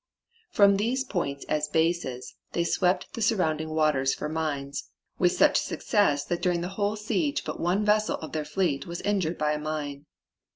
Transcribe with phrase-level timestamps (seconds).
[0.49, 4.89] From these points as bases they swept the surrounding waters for mines,
[5.19, 9.01] with such success that during the whole siege but one vessel of their fleet was
[9.01, 10.07] injured by a mine.